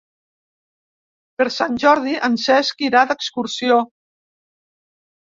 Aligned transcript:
Per 1.41 1.47
Sant 1.57 1.77
Jordi 1.85 2.17
en 2.31 2.41
Cesc 2.47 2.85
irà 2.91 3.07
d'excursió. 3.15 3.81